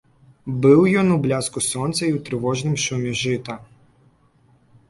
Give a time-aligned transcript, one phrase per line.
[0.63, 3.61] Быў ён у бляску сонца і ў трывожным шуме жыта.